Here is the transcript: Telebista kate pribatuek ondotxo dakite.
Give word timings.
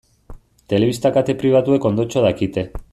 Telebista 0.73 1.13
kate 1.19 1.37
pribatuek 1.45 1.89
ondotxo 1.91 2.29
dakite. 2.29 2.69